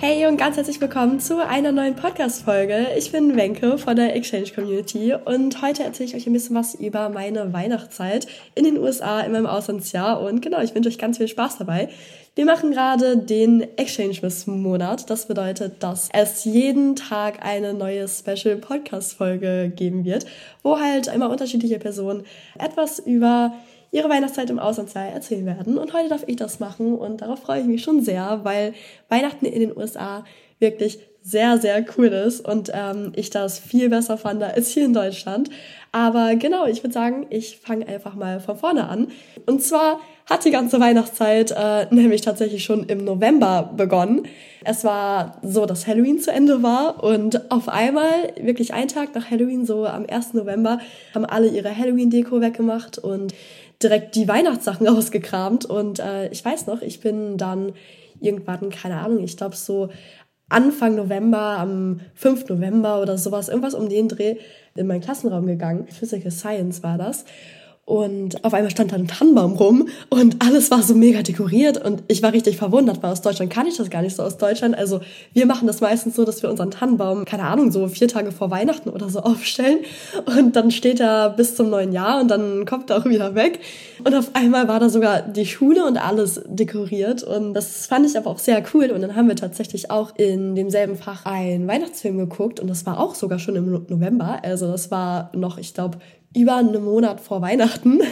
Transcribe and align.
Hey 0.00 0.26
und 0.26 0.36
ganz 0.36 0.56
herzlich 0.56 0.80
willkommen 0.80 1.18
zu 1.18 1.44
einer 1.44 1.72
neuen 1.72 1.96
Podcast-Folge. 1.96 2.86
Ich 2.96 3.10
bin 3.10 3.34
Wenke 3.34 3.78
von 3.78 3.96
der 3.96 4.14
Exchange 4.14 4.52
Community 4.54 5.12
und 5.12 5.60
heute 5.60 5.82
erzähle 5.82 6.08
ich 6.08 6.14
euch 6.14 6.26
ein 6.28 6.32
bisschen 6.32 6.54
was 6.54 6.76
über 6.76 7.08
meine 7.08 7.52
Weihnachtszeit 7.52 8.28
in 8.54 8.62
den 8.62 8.78
USA 8.78 9.18
in 9.22 9.32
meinem 9.32 9.46
Auslandsjahr 9.46 10.20
und 10.20 10.40
genau, 10.40 10.60
ich 10.60 10.72
wünsche 10.72 10.88
euch 10.88 10.98
ganz 10.98 11.16
viel 11.16 11.26
Spaß 11.26 11.58
dabei. 11.58 11.88
Wir 12.36 12.44
machen 12.44 12.70
gerade 12.70 13.16
den 13.16 13.66
Exchange 13.76 14.20
Miss 14.22 14.46
Monat. 14.46 15.10
Das 15.10 15.26
bedeutet, 15.26 15.82
dass 15.82 16.08
es 16.12 16.44
jeden 16.44 16.94
Tag 16.94 17.44
eine 17.44 17.74
neue 17.74 18.06
Special 18.06 18.54
Podcast 18.54 19.14
Folge 19.14 19.72
geben 19.74 20.04
wird, 20.04 20.26
wo 20.62 20.78
halt 20.78 21.08
immer 21.08 21.28
unterschiedliche 21.28 21.80
Personen 21.80 22.22
etwas 22.56 23.00
über 23.00 23.52
ihre 23.90 24.08
Weihnachtszeit 24.08 24.50
im 24.50 24.58
Auslandsjahr 24.58 25.08
erzählen 25.08 25.46
werden. 25.46 25.78
Und 25.78 25.92
heute 25.92 26.08
darf 26.08 26.24
ich 26.26 26.36
das 26.36 26.60
machen 26.60 26.94
und 26.94 27.22
darauf 27.22 27.40
freue 27.40 27.60
ich 27.60 27.66
mich 27.66 27.82
schon 27.82 28.02
sehr, 28.02 28.40
weil 28.42 28.74
Weihnachten 29.08 29.46
in 29.46 29.60
den 29.60 29.76
USA 29.76 30.24
wirklich 30.58 30.98
sehr, 31.22 31.58
sehr 31.58 31.84
cool 31.96 32.06
ist 32.06 32.40
und 32.40 32.70
ähm, 32.72 33.12
ich 33.14 33.28
das 33.30 33.58
viel 33.58 33.90
besser 33.90 34.16
fand 34.16 34.42
als 34.42 34.70
hier 34.70 34.86
in 34.86 34.94
Deutschland. 34.94 35.50
Aber 35.92 36.36
genau, 36.36 36.66
ich 36.66 36.82
würde 36.82 36.94
sagen, 36.94 37.26
ich 37.30 37.58
fange 37.58 37.86
einfach 37.86 38.14
mal 38.14 38.40
von 38.40 38.56
vorne 38.56 38.88
an. 38.88 39.08
Und 39.46 39.62
zwar 39.62 40.00
hat 40.28 40.44
die 40.44 40.50
ganze 40.50 40.80
Weihnachtszeit 40.80 41.54
äh, 41.56 41.86
nämlich 41.90 42.20
tatsächlich 42.22 42.64
schon 42.64 42.84
im 42.84 43.04
November 43.04 43.72
begonnen. 43.76 44.22
Es 44.64 44.84
war 44.84 45.38
so, 45.42 45.66
dass 45.66 45.86
Halloween 45.86 46.18
zu 46.18 46.30
Ende 46.30 46.62
war 46.62 47.02
und 47.02 47.50
auf 47.50 47.68
einmal, 47.68 48.32
wirklich 48.40 48.74
einen 48.74 48.88
Tag 48.88 49.14
nach 49.14 49.30
Halloween, 49.30 49.64
so 49.64 49.86
am 49.86 50.06
1. 50.06 50.34
November, 50.34 50.80
haben 51.14 51.24
alle 51.24 51.48
ihre 51.48 51.76
Halloween-Deko 51.76 52.40
weggemacht 52.40 52.98
und 52.98 53.34
direkt 53.82 54.14
die 54.14 54.28
Weihnachtssachen 54.28 54.88
ausgekramt. 54.88 55.64
Und 55.64 56.00
äh, 56.00 56.28
ich 56.28 56.44
weiß 56.44 56.66
noch, 56.66 56.82
ich 56.82 57.00
bin 57.00 57.36
dann 57.36 57.72
irgendwann, 58.20 58.70
keine 58.70 58.98
Ahnung, 58.98 59.22
ich 59.22 59.36
glaube 59.36 59.56
so 59.56 59.90
Anfang 60.48 60.96
November, 60.96 61.58
am 61.58 62.00
5. 62.14 62.48
November 62.48 63.02
oder 63.02 63.18
sowas, 63.18 63.48
irgendwas 63.48 63.74
um 63.74 63.88
den 63.88 64.08
Dreh, 64.08 64.36
in 64.74 64.86
meinen 64.86 65.02
Klassenraum 65.02 65.46
gegangen. 65.46 65.86
Physical 65.88 66.30
Science 66.30 66.82
war 66.82 66.96
das. 66.96 67.24
Und 67.88 68.44
auf 68.44 68.52
einmal 68.52 68.70
stand 68.70 68.92
da 68.92 68.96
ein 68.96 69.08
Tannenbaum 69.08 69.54
rum 69.54 69.88
und 70.10 70.44
alles 70.46 70.70
war 70.70 70.82
so 70.82 70.94
mega 70.94 71.22
dekoriert 71.22 71.82
und 71.82 72.02
ich 72.08 72.22
war 72.22 72.34
richtig 72.34 72.58
verwundert, 72.58 73.02
weil 73.02 73.12
aus 73.12 73.22
Deutschland 73.22 73.50
kann 73.50 73.66
ich 73.66 73.78
das 73.78 73.88
gar 73.88 74.02
nicht 74.02 74.14
so 74.14 74.22
aus 74.22 74.36
Deutschland. 74.36 74.76
Also 74.76 75.00
wir 75.32 75.46
machen 75.46 75.66
das 75.66 75.80
meistens 75.80 76.14
so, 76.14 76.26
dass 76.26 76.42
wir 76.42 76.50
unseren 76.50 76.70
Tannenbaum, 76.70 77.24
keine 77.24 77.44
Ahnung, 77.44 77.72
so 77.72 77.88
vier 77.88 78.06
Tage 78.06 78.30
vor 78.30 78.50
Weihnachten 78.50 78.90
oder 78.90 79.08
so 79.08 79.20
aufstellen 79.20 79.78
und 80.26 80.54
dann 80.54 80.70
steht 80.70 81.00
er 81.00 81.30
bis 81.30 81.56
zum 81.56 81.70
neuen 81.70 81.92
Jahr 81.92 82.20
und 82.20 82.28
dann 82.28 82.66
kommt 82.66 82.90
er 82.90 82.98
auch 82.98 83.06
wieder 83.06 83.34
weg. 83.34 83.60
Und 84.04 84.14
auf 84.14 84.32
einmal 84.34 84.68
war 84.68 84.80
da 84.80 84.90
sogar 84.90 85.22
die 85.22 85.46
Schule 85.46 85.86
und 85.86 85.96
alles 85.96 86.42
dekoriert 86.46 87.22
und 87.22 87.54
das 87.54 87.86
fand 87.86 88.04
ich 88.04 88.18
aber 88.18 88.28
auch 88.28 88.38
sehr 88.38 88.62
cool 88.74 88.90
und 88.90 89.00
dann 89.00 89.16
haben 89.16 89.28
wir 89.28 89.36
tatsächlich 89.36 89.90
auch 89.90 90.14
in 90.14 90.54
demselben 90.54 90.96
Fach 90.96 91.24
einen 91.24 91.66
Weihnachtsfilm 91.66 92.18
geguckt 92.18 92.60
und 92.60 92.68
das 92.68 92.84
war 92.84 93.00
auch 93.00 93.14
sogar 93.14 93.38
schon 93.38 93.56
im 93.56 93.86
November. 93.88 94.40
Also 94.42 94.66
das 94.70 94.90
war 94.90 95.30
noch, 95.34 95.56
ich 95.56 95.72
glaube, 95.72 95.96
über 96.34 96.56
einen 96.56 96.84
Monat 96.84 97.20
vor 97.20 97.42
Weihnachten. 97.42 98.00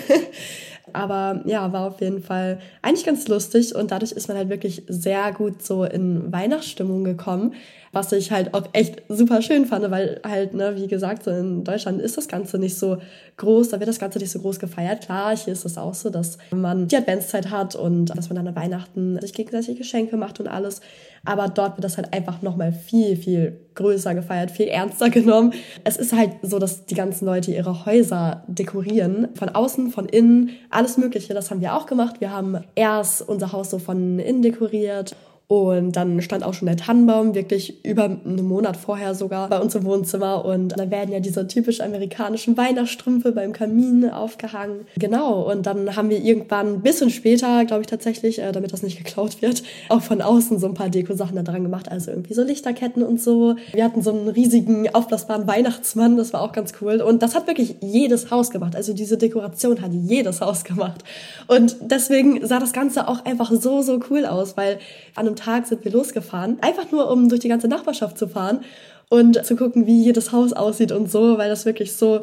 Aber 0.92 1.42
ja, 1.44 1.72
war 1.72 1.88
auf 1.88 2.00
jeden 2.00 2.22
Fall 2.22 2.58
eigentlich 2.80 3.04
ganz 3.04 3.26
lustig 3.28 3.74
und 3.74 3.90
dadurch 3.90 4.12
ist 4.12 4.28
man 4.28 4.36
halt 4.36 4.48
wirklich 4.48 4.82
sehr 4.88 5.32
gut 5.32 5.62
so 5.62 5.84
in 5.84 6.32
Weihnachtsstimmung 6.32 7.04
gekommen, 7.04 7.54
was 7.92 8.12
ich 8.12 8.30
halt 8.30 8.54
auch 8.54 8.68
echt 8.72 9.02
super 9.08 9.42
schön 9.42 9.66
fand, 9.66 9.90
weil 9.90 10.20
halt, 10.24 10.54
ne, 10.54 10.76
wie 10.76 10.86
gesagt, 10.86 11.24
so 11.24 11.30
in 11.32 11.64
Deutschland 11.64 12.00
ist 12.00 12.16
das 12.16 12.28
Ganze 12.28 12.58
nicht 12.58 12.78
so 12.78 12.98
groß, 13.36 13.70
da 13.70 13.80
wird 13.80 13.88
das 13.88 13.98
Ganze 13.98 14.18
nicht 14.20 14.30
so 14.30 14.38
groß 14.38 14.58
gefeiert. 14.58 15.02
Klar, 15.02 15.36
hier 15.36 15.52
ist 15.52 15.64
es 15.64 15.76
auch 15.76 15.94
so, 15.94 16.08
dass 16.08 16.38
man 16.50 16.88
die 16.88 16.96
Adventszeit 16.96 17.50
hat 17.50 17.74
und 17.74 18.06
dass 18.06 18.28
man 18.28 18.36
dann 18.36 18.48
an 18.48 18.56
Weihnachten 18.56 19.20
sich 19.20 19.32
gegenseitig 19.32 19.76
Geschenke 19.76 20.16
macht 20.16 20.40
und 20.40 20.46
alles. 20.46 20.80
Aber 21.24 21.48
dort 21.48 21.76
wird 21.76 21.84
das 21.84 21.96
halt 21.96 22.12
einfach 22.12 22.42
nochmal 22.42 22.72
viel, 22.72 23.16
viel 23.16 23.65
größer 23.76 24.14
gefeiert, 24.14 24.50
viel 24.50 24.68
ernster 24.68 25.10
genommen. 25.10 25.52
Es 25.84 25.96
ist 25.96 26.12
halt 26.12 26.32
so, 26.42 26.58
dass 26.58 26.86
die 26.86 26.94
ganzen 26.94 27.26
Leute 27.26 27.52
ihre 27.52 27.86
Häuser 27.86 28.44
dekorieren. 28.48 29.28
Von 29.34 29.50
außen, 29.50 29.90
von 29.90 30.06
innen, 30.06 30.50
alles 30.70 30.98
Mögliche. 30.98 31.34
Das 31.34 31.50
haben 31.50 31.60
wir 31.60 31.74
auch 31.74 31.86
gemacht. 31.86 32.20
Wir 32.20 32.32
haben 32.32 32.64
erst 32.74 33.22
unser 33.22 33.52
Haus 33.52 33.70
so 33.70 33.78
von 33.78 34.18
innen 34.18 34.42
dekoriert 34.42 35.14
und 35.48 35.92
dann 35.92 36.20
stand 36.22 36.42
auch 36.42 36.54
schon 36.54 36.66
der 36.66 36.76
Tannenbaum 36.76 37.36
wirklich 37.36 37.84
über 37.84 38.04
einen 38.04 38.48
Monat 38.48 38.76
vorher 38.76 39.14
sogar 39.14 39.48
bei 39.48 39.60
uns 39.60 39.76
im 39.76 39.84
Wohnzimmer. 39.84 40.44
Und 40.44 40.76
dann 40.76 40.90
werden 40.90 41.12
ja 41.12 41.20
diese 41.20 41.46
typisch 41.46 41.80
amerikanischen 41.80 42.56
Weihnachtsstrümpfe 42.56 43.30
beim 43.30 43.52
Kamin 43.52 44.10
aufgehangen. 44.10 44.86
Genau. 44.98 45.48
Und 45.48 45.66
dann 45.66 45.94
haben 45.94 46.10
wir 46.10 46.20
irgendwann 46.20 46.74
ein 46.74 46.80
bisschen 46.80 47.10
später, 47.10 47.64
glaube 47.64 47.82
ich 47.82 47.86
tatsächlich, 47.86 48.40
äh, 48.40 48.50
damit 48.50 48.72
das 48.72 48.82
nicht 48.82 48.98
geklaut 48.98 49.40
wird, 49.40 49.62
auch 49.88 50.02
von 50.02 50.20
außen 50.20 50.58
so 50.58 50.66
ein 50.66 50.74
paar 50.74 50.88
Deko-Sachen 50.88 51.36
da 51.36 51.44
dran 51.44 51.62
gemacht. 51.62 51.92
Also 51.92 52.10
irgendwie 52.10 52.34
so 52.34 52.42
Lichterketten 52.42 53.04
und 53.04 53.20
so. 53.20 53.54
Wir 53.72 53.84
hatten 53.84 54.02
so 54.02 54.10
einen 54.10 54.28
riesigen 54.28 54.92
aufblasbaren 54.92 55.46
Weihnachtsmann. 55.46 56.16
Das 56.16 56.32
war 56.32 56.42
auch 56.42 56.52
ganz 56.52 56.72
cool. 56.80 57.00
Und 57.00 57.22
das 57.22 57.36
hat 57.36 57.46
wirklich 57.46 57.76
jedes 57.82 58.32
Haus 58.32 58.50
gemacht. 58.50 58.74
Also 58.74 58.94
diese 58.94 59.16
Dekoration 59.16 59.80
hat 59.80 59.92
jedes 59.92 60.40
Haus 60.40 60.64
gemacht. 60.64 61.04
Und 61.46 61.76
deswegen 61.82 62.44
sah 62.44 62.58
das 62.58 62.72
Ganze 62.72 63.06
auch 63.06 63.24
einfach 63.24 63.52
so, 63.52 63.82
so 63.82 64.00
cool 64.10 64.26
aus, 64.26 64.56
weil 64.56 64.80
an 65.14 65.26
einem 65.26 65.35
Tag 65.36 65.66
sind 65.66 65.84
wir 65.84 65.92
losgefahren, 65.92 66.58
einfach 66.60 66.90
nur 66.90 67.10
um 67.10 67.28
durch 67.28 67.40
die 67.40 67.48
ganze 67.48 67.68
Nachbarschaft 67.68 68.18
zu 68.18 68.28
fahren 68.28 68.60
und 69.08 69.44
zu 69.44 69.56
gucken, 69.56 69.86
wie 69.86 70.02
jedes 70.02 70.32
Haus 70.32 70.52
aussieht 70.52 70.92
und 70.92 71.10
so, 71.10 71.38
weil 71.38 71.48
das 71.48 71.64
wirklich 71.64 71.94
so, 71.94 72.22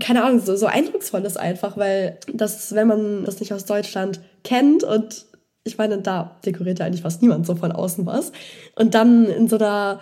keine 0.00 0.24
Ahnung, 0.24 0.40
so, 0.40 0.56
so 0.56 0.66
eindrucksvoll 0.66 1.24
ist 1.24 1.38
einfach, 1.38 1.76
weil 1.76 2.18
das, 2.32 2.74
wenn 2.74 2.88
man 2.88 3.24
das 3.24 3.40
nicht 3.40 3.52
aus 3.52 3.64
Deutschland 3.64 4.20
kennt 4.42 4.84
und 4.84 5.26
ich 5.64 5.78
meine, 5.78 5.98
da 5.98 6.36
dekoriert 6.44 6.80
ja 6.80 6.86
eigentlich 6.86 7.02
fast 7.02 7.22
niemand 7.22 7.46
so 7.46 7.54
von 7.54 7.72
außen 7.72 8.04
was. 8.04 8.32
Und 8.74 8.94
dann 8.94 9.26
in 9.26 9.48
so 9.48 9.56
einer, 9.56 10.00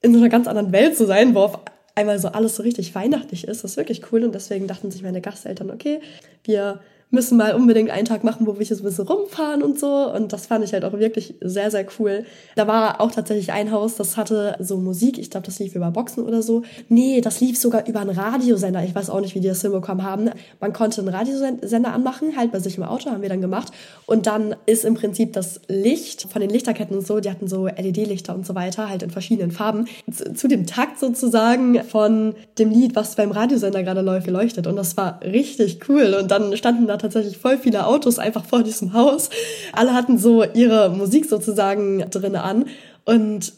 in 0.00 0.12
so 0.12 0.18
einer 0.18 0.28
ganz 0.28 0.48
anderen 0.48 0.72
Welt 0.72 0.96
zu 0.96 1.06
sein, 1.06 1.34
wo 1.34 1.40
auf 1.40 1.60
einmal 1.94 2.18
so 2.18 2.28
alles 2.28 2.56
so 2.56 2.62
richtig 2.62 2.94
weihnachtlich 2.94 3.46
ist, 3.46 3.62
das 3.62 3.72
ist 3.72 3.76
wirklich 3.76 4.10
cool. 4.10 4.24
Und 4.24 4.34
deswegen 4.34 4.66
dachten 4.66 4.90
sich 4.90 5.02
meine 5.02 5.20
Gasteltern, 5.20 5.70
okay, 5.70 6.00
wir 6.44 6.80
müssen 7.10 7.38
mal 7.38 7.54
unbedingt 7.54 7.90
einen 7.90 8.04
Tag 8.04 8.22
machen, 8.22 8.46
wo 8.46 8.58
wir 8.58 8.66
so 8.66 8.74
ein 8.74 8.82
bisschen 8.82 9.06
rumfahren 9.06 9.62
und 9.62 9.78
so. 9.78 10.12
Und 10.12 10.32
das 10.32 10.46
fand 10.46 10.64
ich 10.64 10.72
halt 10.72 10.84
auch 10.84 10.92
wirklich 10.92 11.34
sehr, 11.40 11.70
sehr 11.70 11.86
cool. 11.98 12.24
Da 12.54 12.66
war 12.66 13.00
auch 13.00 13.10
tatsächlich 13.10 13.50
ein 13.52 13.72
Haus, 13.72 13.96
das 13.96 14.16
hatte 14.16 14.56
so 14.58 14.76
Musik. 14.76 15.18
Ich 15.18 15.30
glaube, 15.30 15.46
das 15.46 15.58
lief 15.58 15.74
über 15.74 15.90
Boxen 15.90 16.24
oder 16.24 16.42
so. 16.42 16.62
Nee, 16.88 17.20
das 17.20 17.40
lief 17.40 17.58
sogar 17.58 17.86
über 17.86 18.00
einen 18.00 18.10
Radiosender. 18.10 18.84
Ich 18.84 18.94
weiß 18.94 19.08
auch 19.08 19.20
nicht, 19.20 19.34
wie 19.34 19.40
die 19.40 19.48
das 19.48 19.62
hinbekommen 19.62 20.04
haben. 20.04 20.30
Man 20.60 20.72
konnte 20.72 21.00
einen 21.00 21.08
Radiosender 21.08 21.92
anmachen, 21.92 22.36
halt 22.36 22.52
bei 22.52 22.60
sich 22.60 22.76
im 22.76 22.82
Auto, 22.82 23.10
haben 23.10 23.22
wir 23.22 23.28
dann 23.30 23.40
gemacht. 23.40 23.72
Und 24.04 24.26
dann 24.26 24.54
ist 24.66 24.84
im 24.84 24.94
Prinzip 24.94 25.32
das 25.32 25.60
Licht 25.68 26.26
von 26.30 26.42
den 26.42 26.50
Lichterketten 26.50 26.96
und 26.96 27.06
so, 27.06 27.20
die 27.20 27.30
hatten 27.30 27.48
so 27.48 27.66
LED-Lichter 27.66 28.34
und 28.34 28.46
so 28.46 28.54
weiter, 28.54 28.88
halt 28.88 29.02
in 29.02 29.10
verschiedenen 29.10 29.50
Farben, 29.50 29.86
zu, 30.12 30.34
zu 30.34 30.48
dem 30.48 30.66
Takt 30.66 30.98
sozusagen 30.98 31.82
von 31.84 32.34
dem 32.58 32.70
Lied, 32.70 32.96
was 32.96 33.16
beim 33.16 33.30
Radiosender 33.30 33.82
gerade 33.82 34.02
läuft, 34.02 34.26
geleuchtet. 34.26 34.66
Und 34.66 34.76
das 34.76 34.96
war 34.98 35.20
richtig 35.22 35.88
cool. 35.88 36.14
Und 36.20 36.30
dann 36.30 36.54
standen 36.56 36.86
da 36.86 36.97
tatsächlich 36.98 37.38
voll 37.38 37.58
viele 37.58 37.86
Autos 37.86 38.18
einfach 38.18 38.44
vor 38.44 38.62
diesem 38.62 38.92
Haus. 38.92 39.30
Alle 39.72 39.94
hatten 39.94 40.18
so 40.18 40.44
ihre 40.44 40.90
Musik 40.90 41.26
sozusagen 41.26 42.08
drin 42.10 42.36
an 42.36 42.66
und 43.04 43.52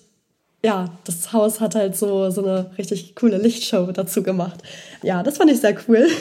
ja, 0.63 0.91
das 1.05 1.33
Haus 1.33 1.61
hat 1.61 1.75
halt 1.75 1.97
so, 1.97 2.31
so 2.31 2.45
eine 2.45 2.71
richtig 2.77 3.15
coole 3.15 3.39
Lichtshow 3.39 3.93
dazu 3.93 4.23
gemacht. 4.23 4.61
Ja, 5.03 5.23
das 5.23 5.39
fand 5.39 5.51
ich 5.51 5.61
sehr 5.61 5.75
cool. 5.89 6.07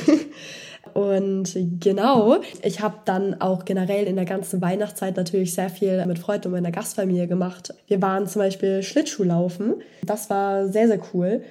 Und 0.94 1.56
genau, 1.80 2.38
ich 2.64 2.82
habe 2.82 2.96
dann 3.06 3.40
auch 3.42 3.66
generell 3.66 4.06
in 4.06 4.16
der 4.16 4.26
ganzen 4.26 4.62
Weihnachtszeit 4.62 5.18
natürlich 5.18 5.54
sehr 5.54 5.70
viel 5.70 6.04
mit 6.06 6.20
Freunden 6.20 6.48
und 6.48 6.54
meiner 6.54 6.72
Gastfamilie 6.72 7.28
gemacht. 7.28 7.74
Wir 7.88 8.02
waren 8.02 8.28
zum 8.28 8.42
Beispiel 8.42 8.82
Schlittschuhlaufen. 8.82 9.76
Das 10.04 10.30
war 10.30 10.68
sehr, 10.68 10.88
sehr 10.88 11.00
cool. 11.14 11.44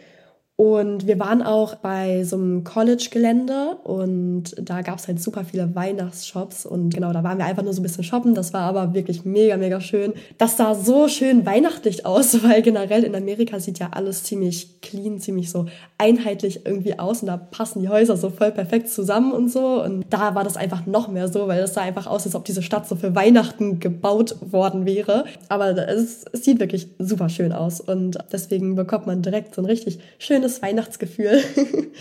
Und 0.61 1.07
wir 1.07 1.21
waren 1.21 1.41
auch 1.41 1.77
bei 1.77 2.25
so 2.25 2.35
einem 2.35 2.65
College-Gelände 2.65 3.77
und 3.85 4.57
da 4.61 4.83
gab 4.83 4.99
es 4.99 5.07
halt 5.07 5.23
super 5.23 5.45
viele 5.45 5.77
Weihnachtsshops 5.77 6.67
und 6.67 6.93
genau, 6.93 7.13
da 7.13 7.23
waren 7.23 7.39
wir 7.39 7.45
einfach 7.45 7.63
nur 7.63 7.73
so 7.73 7.79
ein 7.81 7.85
bisschen 7.85 8.03
shoppen. 8.03 8.35
Das 8.35 8.53
war 8.53 8.63
aber 8.63 8.93
wirklich 8.93 9.25
mega, 9.25 9.57
mega 9.57 9.81
schön. 9.81 10.15
Das 10.37 10.57
sah 10.57 10.75
so 10.75 11.07
schön 11.07 11.47
weihnachtlich 11.47 12.05
aus, 12.05 12.43
weil 12.43 12.63
generell 12.63 13.05
in 13.05 13.15
Amerika 13.15 13.61
sieht 13.61 13.79
ja 13.79 13.91
alles 13.93 14.25
ziemlich 14.25 14.81
clean, 14.81 15.21
ziemlich 15.21 15.49
so 15.49 15.67
einheitlich 15.97 16.67
irgendwie 16.67 16.99
aus 16.99 17.21
und 17.21 17.29
da 17.29 17.37
passen 17.37 17.81
die 17.81 17.89
Häuser 17.89 18.17
so 18.17 18.29
voll 18.29 18.51
perfekt 18.51 18.89
zusammen 18.89 19.31
und 19.31 19.53
so. 19.53 19.81
Und 19.85 20.07
da 20.11 20.35
war 20.35 20.43
das 20.43 20.57
einfach 20.57 20.87
noch 20.87 21.07
mehr 21.07 21.29
so, 21.29 21.47
weil 21.47 21.61
das 21.61 21.75
sah 21.75 21.83
einfach 21.83 22.09
aus, 22.09 22.27
als 22.27 22.35
ob 22.35 22.45
diese 22.45 22.63
Stadt 22.63 22.89
so 22.89 22.97
für 22.97 23.15
Weihnachten 23.15 23.79
gebaut 23.79 24.35
worden 24.41 24.87
wäre. 24.87 25.25
Aber 25.49 25.69
es, 25.89 26.25
es 26.33 26.45
sieht 26.45 26.59
wirklich 26.59 26.89
super 26.99 27.29
schön 27.29 27.53
aus 27.53 27.81
und 27.81 28.19
deswegen 28.33 28.75
bekommt 28.75 29.07
man 29.07 29.23
direkt 29.23 29.55
so 29.55 29.63
ein 29.63 29.67
richtig 29.67 30.01
schönes 30.19 30.48
Weihnachtsgefühl. 30.63 31.43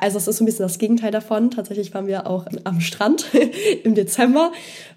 Also 0.00 0.16
es 0.16 0.28
ist 0.28 0.36
so 0.36 0.44
ein 0.44 0.46
bisschen 0.46 0.62
das 0.62 0.78
Gegenteil 0.78 1.10
davon. 1.10 1.50
Tatsächlich 1.50 1.92
waren 1.92 2.06
wir 2.06 2.28
auch 2.28 2.46
am 2.62 2.80
Strand 2.80 3.26
im 3.84 3.96
Dezember, 3.96 4.52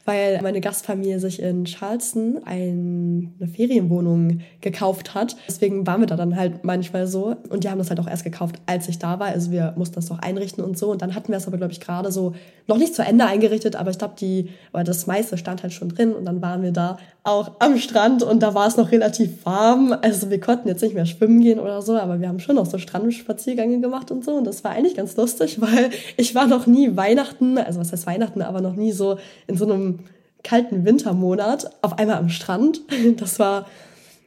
weil 0.05 0.39
meine 0.43 0.61
Gastfamilie 0.61 1.19
sich 1.19 1.41
in 1.41 1.65
Charleston 1.65 2.41
eine 2.45 3.47
Ferienwohnung 3.47 4.41
gekauft 4.61 5.15
hat. 5.15 5.35
Deswegen 5.47 5.87
waren 5.87 6.01
wir 6.01 6.07
da 6.07 6.15
dann 6.15 6.35
halt 6.35 6.63
manchmal 6.63 7.07
so. 7.07 7.35
Und 7.49 7.63
die 7.63 7.69
haben 7.69 7.79
das 7.79 7.89
halt 7.89 7.99
auch 7.99 8.07
erst 8.07 8.23
gekauft, 8.23 8.61
als 8.67 8.87
ich 8.89 8.99
da 8.99 9.19
war. 9.19 9.29
Also 9.29 9.51
wir 9.51 9.73
mussten 9.75 9.95
das 9.95 10.09
noch 10.11 10.19
einrichten 10.19 10.63
und 10.63 10.77
so. 10.77 10.91
Und 10.91 11.01
dann 11.01 11.15
hatten 11.15 11.29
wir 11.29 11.37
es 11.37 11.47
aber, 11.47 11.57
glaube 11.57 11.73
ich, 11.73 11.79
gerade 11.79 12.11
so 12.11 12.35
noch 12.67 12.77
nicht 12.77 12.93
zu 12.93 13.01
Ende 13.01 13.25
eingerichtet, 13.25 13.75
aber 13.75 13.89
ich 13.89 13.97
glaube, 13.97 14.13
die, 14.19 14.49
aber 14.71 14.83
das 14.83 15.07
meiste 15.07 15.35
stand 15.35 15.63
halt 15.63 15.73
schon 15.73 15.89
drin. 15.89 16.13
Und 16.13 16.25
dann 16.25 16.43
waren 16.43 16.61
wir 16.61 16.71
da 16.71 16.97
auch 17.23 17.51
am 17.59 17.77
Strand 17.77 18.23
und 18.23 18.41
da 18.41 18.55
war 18.55 18.67
es 18.67 18.77
noch 18.77 18.91
relativ 18.91 19.45
warm. 19.45 19.95
Also 20.01 20.29
wir 20.29 20.39
konnten 20.39 20.67
jetzt 20.67 20.81
nicht 20.81 20.95
mehr 20.95 21.05
schwimmen 21.05 21.39
gehen 21.39 21.59
oder 21.59 21.81
so, 21.81 21.95
aber 21.97 22.19
wir 22.19 22.27
haben 22.27 22.39
schon 22.39 22.55
noch 22.55 22.65
so 22.65 22.79
Strandspaziergänge 22.79 23.79
gemacht 23.79 24.09
und 24.09 24.25
so. 24.25 24.33
Und 24.33 24.45
das 24.45 24.63
war 24.63 24.71
eigentlich 24.71 24.90
ganz 24.95 25.15
lustig, 25.17 25.61
weil 25.61 25.91
ich 26.17 26.35
war 26.35 26.47
noch 26.47 26.67
nie 26.67 26.95
Weihnachten, 26.95 27.57
also 27.57 27.79
was 27.79 27.91
heißt 27.91 28.07
Weihnachten, 28.07 28.41
aber 28.41 28.61
noch 28.61 28.75
nie 28.75 28.91
so 28.91 29.17
in 29.47 29.57
so 29.57 29.65
einem 29.65 29.99
kalten 30.43 30.85
Wintermonat 30.85 31.71
auf 31.81 31.97
einmal 31.99 32.17
am 32.17 32.29
Strand. 32.29 32.81
Das 33.17 33.39
war 33.39 33.67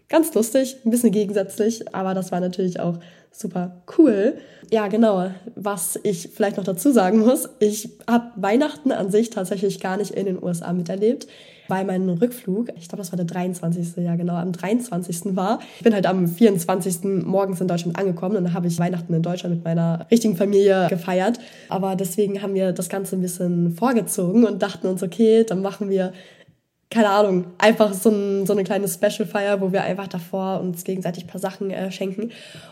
ganz 0.09 0.33
lustig, 0.35 0.77
ein 0.85 0.91
bisschen 0.91 1.11
gegensätzlich, 1.11 1.95
aber 1.95 2.15
das 2.15 2.31
war 2.31 2.41
natürlich 2.41 2.79
auch 2.81 2.99
super 3.33 3.83
cool. 3.99 4.39
Ja, 4.71 4.89
genau. 4.89 5.31
Was 5.57 5.99
ich 6.03 6.29
vielleicht 6.35 6.57
noch 6.57 6.65
dazu 6.65 6.93
sagen 6.93 7.21
muss, 7.21 7.49
ich 7.59 7.89
habe 8.09 8.31
Weihnachten 8.37 8.93
an 8.93 9.11
sich 9.11 9.31
tatsächlich 9.31 9.81
gar 9.81 9.97
nicht 9.97 10.13
in 10.13 10.27
den 10.27 10.43
USA 10.43 10.73
miterlebt 10.73 11.27
weil 11.69 11.85
mein 11.85 12.09
Rückflug, 12.09 12.69
ich 12.77 12.89
glaube, 12.89 12.99
das 12.99 13.13
war 13.13 13.17
der 13.17 13.27
23. 13.27 13.97
Ja, 14.05 14.17
genau, 14.17 14.35
am 14.35 14.53
23. 14.53 15.37
war. 15.37 15.61
Ich 15.79 15.85
bin 15.85 15.95
halt 15.95 16.07
am 16.07 16.27
24. 16.27 17.25
morgens 17.25 17.61
in 17.61 17.69
Deutschland 17.69 17.99
angekommen 17.99 18.37
und 18.37 18.45
dann 18.45 18.55
habe 18.55 18.67
ich 18.67 18.79
Weihnachten 18.79 19.13
in 19.15 19.23
Deutschland 19.23 19.55
mit 19.55 19.65
meiner 19.65 20.07
richtigen 20.11 20.37
Familie 20.37 20.87
gefeiert. 20.89 21.39
Aber 21.69 21.97
deswegen 21.97 22.43
haben 22.43 22.55
wir 22.55 22.73
das 22.73 22.89
Ganze 22.89 23.17
ein 23.17 23.23
bisschen 23.23 23.73
vorgezogen 23.73 24.45
und 24.45 24.63
dachten 24.63 24.87
uns, 24.87 25.03
okay, 25.03 25.45
dann 25.45 25.63
machen 25.63 25.89
wir 25.89 26.13
keine 26.95 27.11
Ahnung, 27.11 27.47
einfach 27.59 27.93
so, 27.93 28.09
ein, 28.09 28.47
so 28.47 28.53
eine 28.53 28.63
kleine 28.63 28.87
Special-Feier, 28.87 29.61
wo 29.61 29.73
wir 29.73 29.83
einfach 29.83 30.07
davor 30.07 30.61
uns 30.61 30.85
gegenseitig 30.85 31.25
ein 31.25 31.27
paar 31.27 31.41
Sachen 31.41 31.73
äh, 31.73 31.91
schenken. 31.91 32.31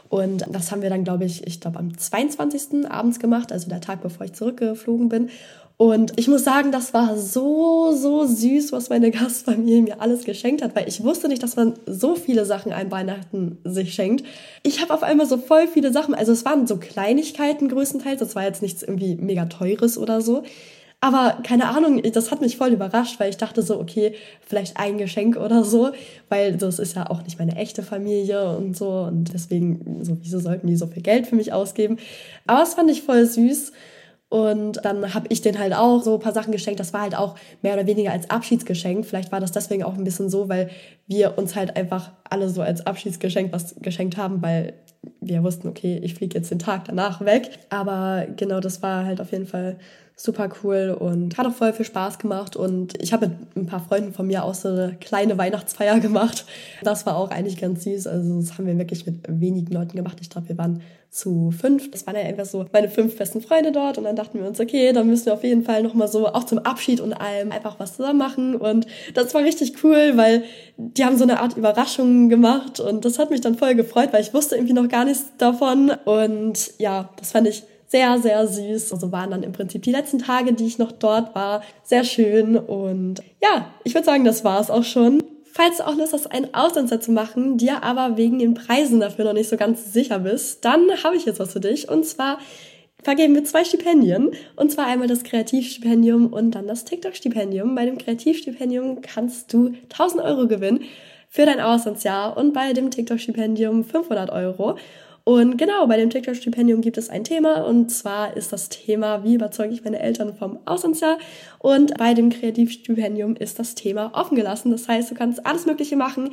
Und 0.08 0.44
das 0.48 0.70
haben 0.70 0.80
wir 0.80 0.90
dann, 0.90 1.02
glaube 1.02 1.24
ich, 1.24 1.44
ich 1.44 1.60
glaube 1.60 1.80
am 1.80 1.98
22. 1.98 2.88
abends 2.88 3.18
gemacht, 3.18 3.50
also 3.50 3.68
der 3.68 3.80
Tag, 3.80 4.00
bevor 4.00 4.24
ich 4.24 4.32
zurückgeflogen 4.32 5.08
bin. 5.08 5.28
Und 5.76 6.12
ich 6.20 6.28
muss 6.28 6.44
sagen, 6.44 6.70
das 6.70 6.94
war 6.94 7.16
so, 7.16 7.92
so 7.96 8.24
süß, 8.24 8.70
was 8.70 8.90
meine 8.90 9.10
Gastfamilie 9.10 9.82
mir 9.82 10.00
alles 10.00 10.22
geschenkt 10.22 10.62
hat, 10.62 10.76
weil 10.76 10.86
ich 10.86 11.02
wusste 11.02 11.26
nicht, 11.26 11.42
dass 11.42 11.56
man 11.56 11.74
so 11.86 12.14
viele 12.14 12.44
Sachen 12.44 12.72
an 12.72 12.92
Weihnachten 12.92 13.58
sich 13.64 13.92
schenkt. 13.92 14.24
Ich 14.62 14.80
habe 14.80 14.94
auf 14.94 15.02
einmal 15.02 15.26
so 15.26 15.36
voll 15.36 15.66
viele 15.66 15.92
Sachen, 15.92 16.14
also 16.14 16.30
es 16.30 16.44
waren 16.44 16.68
so 16.68 16.76
Kleinigkeiten 16.76 17.68
größtenteils, 17.68 18.20
das 18.20 18.36
war 18.36 18.44
jetzt 18.44 18.62
nichts 18.62 18.84
irgendwie 18.84 19.16
mega 19.16 19.46
teures 19.46 19.98
oder 19.98 20.20
so. 20.20 20.44
Aber 21.04 21.38
keine 21.42 21.68
Ahnung, 21.68 22.00
das 22.00 22.30
hat 22.30 22.40
mich 22.40 22.56
voll 22.56 22.70
überrascht, 22.70 23.18
weil 23.18 23.28
ich 23.28 23.36
dachte 23.36 23.60
so, 23.62 23.80
okay, 23.80 24.14
vielleicht 24.40 24.76
ein 24.76 24.98
Geschenk 24.98 25.36
oder 25.36 25.64
so, 25.64 25.90
weil 26.28 26.56
das 26.56 26.78
ist 26.78 26.94
ja 26.94 27.10
auch 27.10 27.24
nicht 27.24 27.40
meine 27.40 27.56
echte 27.56 27.82
Familie 27.82 28.56
und 28.56 28.76
so 28.76 28.88
und 29.00 29.34
deswegen, 29.34 30.04
so, 30.04 30.16
wieso 30.20 30.38
sollten 30.38 30.68
die 30.68 30.76
so 30.76 30.86
viel 30.86 31.02
Geld 31.02 31.26
für 31.26 31.34
mich 31.34 31.52
ausgeben? 31.52 31.98
Aber 32.46 32.60
das 32.60 32.74
fand 32.74 32.88
ich 32.88 33.02
voll 33.02 33.26
süß 33.26 33.72
und 34.28 34.84
dann 34.84 35.12
habe 35.12 35.26
ich 35.30 35.42
denen 35.42 35.58
halt 35.58 35.74
auch 35.74 36.04
so 36.04 36.14
ein 36.14 36.20
paar 36.20 36.32
Sachen 36.32 36.52
geschenkt. 36.52 36.78
Das 36.78 36.92
war 36.92 37.02
halt 37.02 37.16
auch 37.16 37.34
mehr 37.62 37.74
oder 37.74 37.86
weniger 37.88 38.12
als 38.12 38.30
Abschiedsgeschenk. 38.30 39.04
Vielleicht 39.04 39.32
war 39.32 39.40
das 39.40 39.50
deswegen 39.50 39.82
auch 39.82 39.94
ein 39.94 40.04
bisschen 40.04 40.30
so, 40.30 40.48
weil 40.48 40.70
wir 41.08 41.36
uns 41.36 41.56
halt 41.56 41.76
einfach 41.76 42.12
alle 42.30 42.48
so 42.48 42.62
als 42.62 42.86
Abschiedsgeschenk 42.86 43.52
was 43.52 43.74
geschenkt 43.82 44.16
haben, 44.16 44.40
weil 44.40 44.74
wir 45.20 45.42
wussten, 45.42 45.66
okay, 45.66 46.00
ich 46.00 46.14
fliege 46.14 46.38
jetzt 46.38 46.52
den 46.52 46.60
Tag 46.60 46.84
danach 46.84 47.22
weg. 47.22 47.50
Aber 47.70 48.26
genau, 48.36 48.60
das 48.60 48.82
war 48.82 49.04
halt 49.04 49.20
auf 49.20 49.32
jeden 49.32 49.46
Fall 49.46 49.78
super 50.22 50.48
cool 50.62 50.96
und 50.98 51.36
hat 51.36 51.46
auch 51.46 51.52
voll 51.52 51.72
viel 51.72 51.84
Spaß 51.84 52.18
gemacht. 52.18 52.54
Und 52.54 53.00
ich 53.02 53.12
habe 53.12 53.28
mit 53.28 53.56
ein 53.56 53.66
paar 53.66 53.80
Freunden 53.80 54.12
von 54.12 54.26
mir 54.26 54.44
auch 54.44 54.54
so 54.54 54.68
eine 54.68 54.96
kleine 55.00 55.36
Weihnachtsfeier 55.36 55.98
gemacht. 56.00 56.46
Das 56.82 57.06
war 57.06 57.16
auch 57.16 57.30
eigentlich 57.30 57.60
ganz 57.60 57.82
süß. 57.84 58.06
Also 58.06 58.40
das 58.40 58.56
haben 58.56 58.66
wir 58.66 58.78
wirklich 58.78 59.04
mit 59.04 59.16
wenigen 59.28 59.72
Leuten 59.72 59.96
gemacht. 59.96 60.18
Ich 60.20 60.30
glaube, 60.30 60.48
wir 60.48 60.58
waren 60.58 60.80
zu 61.10 61.50
fünf. 61.50 61.90
Das 61.90 62.06
waren 62.06 62.14
ja 62.14 62.22
einfach 62.22 62.44
so 62.44 62.64
meine 62.72 62.88
fünf 62.88 63.18
besten 63.18 63.40
Freunde 63.40 63.72
dort. 63.72 63.98
Und 63.98 64.04
dann 64.04 64.14
dachten 64.14 64.38
wir 64.38 64.46
uns, 64.46 64.60
okay, 64.60 64.92
dann 64.92 65.08
müssen 65.08 65.26
wir 65.26 65.34
auf 65.34 65.42
jeden 65.42 65.64
Fall 65.64 65.82
nochmal 65.82 66.06
so 66.06 66.28
auch 66.28 66.44
zum 66.44 66.60
Abschied 66.60 67.00
und 67.00 67.12
allem 67.12 67.50
einfach 67.50 67.80
was 67.80 67.96
zusammen 67.96 68.18
machen. 68.18 68.54
Und 68.54 68.86
das 69.14 69.34
war 69.34 69.42
richtig 69.42 69.82
cool, 69.82 70.12
weil 70.14 70.44
die 70.76 71.04
haben 71.04 71.16
so 71.16 71.24
eine 71.24 71.40
Art 71.40 71.56
Überraschung 71.56 72.28
gemacht. 72.28 72.78
Und 72.78 73.04
das 73.04 73.18
hat 73.18 73.30
mich 73.30 73.40
dann 73.40 73.56
voll 73.56 73.74
gefreut, 73.74 74.10
weil 74.12 74.22
ich 74.22 74.32
wusste 74.32 74.54
irgendwie 74.54 74.72
noch 74.72 74.88
gar 74.88 75.04
nichts 75.04 75.32
davon. 75.38 75.90
Und 76.04 76.74
ja, 76.78 77.10
das 77.16 77.32
fand 77.32 77.48
ich 77.48 77.64
sehr, 77.92 78.18
sehr 78.18 78.48
süß. 78.48 78.90
Also 78.92 79.12
waren 79.12 79.30
dann 79.30 79.42
im 79.42 79.52
Prinzip 79.52 79.82
die 79.82 79.92
letzten 79.92 80.18
Tage, 80.18 80.54
die 80.54 80.66
ich 80.66 80.78
noch 80.78 80.92
dort 80.92 81.34
war, 81.34 81.62
sehr 81.84 82.04
schön. 82.04 82.56
Und 82.56 83.22
ja, 83.42 83.66
ich 83.84 83.94
würde 83.94 84.06
sagen, 84.06 84.24
das 84.24 84.44
war 84.44 84.60
es 84.60 84.70
auch 84.70 84.82
schon. 84.82 85.22
Falls 85.52 85.76
du 85.76 85.86
auch 85.86 85.94
Lust 85.94 86.14
hast, 86.14 86.32
einen 86.32 86.54
Auslandsjahr 86.54 87.02
zu 87.02 87.12
machen, 87.12 87.58
dir 87.58 87.84
aber 87.84 88.16
wegen 88.16 88.38
den 88.38 88.54
Preisen 88.54 88.98
dafür 89.00 89.26
noch 89.26 89.34
nicht 89.34 89.50
so 89.50 89.58
ganz 89.58 89.92
sicher 89.92 90.20
bist, 90.20 90.64
dann 90.64 90.80
habe 91.04 91.16
ich 91.16 91.26
jetzt 91.26 91.38
was 91.38 91.52
für 91.52 91.60
dich. 91.60 91.90
Und 91.90 92.06
zwar 92.06 92.38
vergeben 93.02 93.34
wir 93.34 93.44
zwei 93.44 93.62
Stipendien. 93.62 94.30
Und 94.56 94.72
zwar 94.72 94.86
einmal 94.86 95.08
das 95.08 95.22
Kreativstipendium 95.22 96.32
und 96.32 96.52
dann 96.52 96.66
das 96.66 96.86
TikTok-Stipendium. 96.86 97.74
Bei 97.74 97.84
dem 97.84 97.98
Kreativstipendium 97.98 99.02
kannst 99.02 99.52
du 99.52 99.74
1000 99.90 100.22
Euro 100.22 100.48
gewinnen 100.48 100.80
für 101.28 101.44
dein 101.44 101.60
Auslandsjahr 101.60 102.38
und 102.38 102.54
bei 102.54 102.72
dem 102.72 102.90
TikTok-Stipendium 102.90 103.84
500 103.84 104.30
Euro. 104.30 104.78
Und 105.24 105.56
genau, 105.56 105.86
bei 105.86 105.96
dem 105.96 106.10
TikTok-Stipendium 106.10 106.80
gibt 106.80 106.98
es 106.98 107.08
ein 107.08 107.24
Thema 107.24 107.64
und 107.64 107.90
zwar 107.90 108.36
ist 108.36 108.52
das 108.52 108.68
Thema, 108.68 109.22
wie 109.24 109.34
überzeuge 109.34 109.72
ich 109.72 109.84
meine 109.84 110.00
Eltern 110.00 110.34
vom 110.34 110.58
Auslandsjahr? 110.64 111.18
Und 111.58 111.96
bei 111.96 112.14
dem 112.14 112.30
Kreativstipendium 112.30 113.36
ist 113.36 113.58
das 113.58 113.74
Thema 113.74 114.10
offen 114.14 114.36
gelassen. 114.36 114.72
Das 114.72 114.88
heißt, 114.88 115.10
du 115.10 115.14
kannst 115.14 115.46
alles 115.46 115.66
Mögliche 115.66 115.96
machen, 115.96 116.30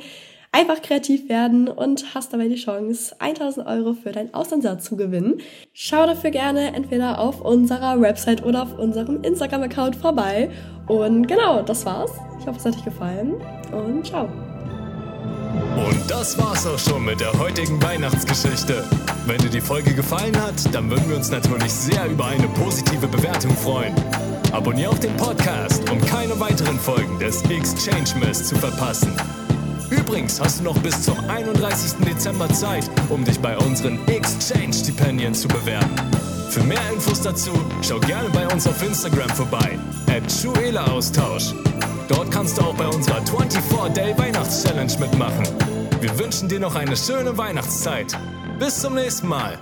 einfach 0.52 0.82
kreativ 0.82 1.28
werden 1.28 1.68
und 1.68 2.14
hast 2.14 2.32
dabei 2.32 2.48
die 2.48 2.56
Chance, 2.56 3.14
1000 3.20 3.66
Euro 3.66 3.94
für 3.94 4.10
dein 4.10 4.34
Auslandsjahr 4.34 4.78
zu 4.80 4.96
gewinnen. 4.96 5.40
Schau 5.72 6.06
dafür 6.06 6.30
gerne 6.30 6.74
entweder 6.74 7.20
auf 7.20 7.40
unserer 7.40 8.00
Website 8.00 8.44
oder 8.44 8.64
auf 8.64 8.76
unserem 8.78 9.22
Instagram-Account 9.22 9.96
vorbei. 9.96 10.50
Und 10.88 11.28
genau, 11.28 11.62
das 11.62 11.86
war's. 11.86 12.10
Ich 12.40 12.46
hoffe, 12.46 12.58
es 12.58 12.64
hat 12.64 12.76
euch 12.76 12.84
gefallen 12.84 13.34
und 13.72 14.04
ciao. 14.04 14.49
Und 15.76 16.10
das 16.10 16.36
war's 16.38 16.66
auch 16.66 16.78
schon 16.78 17.04
mit 17.04 17.20
der 17.20 17.32
heutigen 17.38 17.82
Weihnachtsgeschichte. 17.82 18.84
Wenn 19.26 19.38
dir 19.38 19.50
die 19.50 19.60
Folge 19.60 19.94
gefallen 19.94 20.36
hat, 20.40 20.54
dann 20.74 20.90
würden 20.90 21.08
wir 21.08 21.16
uns 21.16 21.30
natürlich 21.30 21.72
sehr 21.72 22.06
über 22.06 22.26
eine 22.26 22.48
positive 22.48 23.06
Bewertung 23.06 23.56
freuen. 23.56 23.94
Abonnier 24.52 24.90
auch 24.90 24.98
den 24.98 25.16
Podcast, 25.16 25.88
um 25.90 26.00
keine 26.00 26.38
weiteren 26.40 26.78
Folgen 26.78 27.18
des 27.18 27.42
Exchange 27.42 28.18
Mess 28.18 28.48
zu 28.48 28.56
verpassen. 28.56 29.12
Übrigens 29.90 30.40
hast 30.40 30.60
du 30.60 30.64
noch 30.64 30.78
bis 30.78 31.02
zum 31.02 31.18
31. 31.28 32.04
Dezember 32.06 32.48
Zeit, 32.48 32.88
um 33.08 33.24
dich 33.24 33.38
bei 33.40 33.56
unseren 33.58 33.98
Exchange-Stipendien 34.08 35.34
zu 35.34 35.48
bewerben. 35.48 35.90
Für 36.50 36.62
mehr 36.62 36.90
Infos 36.92 37.20
dazu 37.20 37.52
schau 37.82 37.98
gerne 38.00 38.28
bei 38.30 38.46
uns 38.48 38.66
auf 38.66 38.82
Instagram 38.82 39.30
vorbei, 39.30 39.78
at 40.08 40.88
Austausch. 40.88 41.54
Dort 42.10 42.32
kannst 42.32 42.58
du 42.58 42.62
auch 42.62 42.74
bei 42.74 42.88
unserer 42.88 43.20
24-Day 43.20 44.18
Weihnachts-Challenge 44.18 44.92
mitmachen. 44.98 45.44
Wir 46.00 46.18
wünschen 46.18 46.48
dir 46.48 46.58
noch 46.58 46.74
eine 46.74 46.96
schöne 46.96 47.38
Weihnachtszeit. 47.38 48.18
Bis 48.58 48.80
zum 48.80 48.96
nächsten 48.96 49.28
Mal. 49.28 49.56